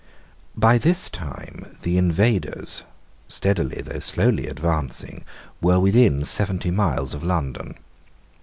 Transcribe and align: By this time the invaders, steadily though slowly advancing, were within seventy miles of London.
By 0.57 0.79
this 0.79 1.11
time 1.11 1.75
the 1.83 1.95
invaders, 1.95 2.85
steadily 3.27 3.83
though 3.83 3.99
slowly 3.99 4.47
advancing, 4.47 5.25
were 5.61 5.79
within 5.79 6.23
seventy 6.23 6.71
miles 6.71 7.13
of 7.13 7.23
London. 7.23 7.75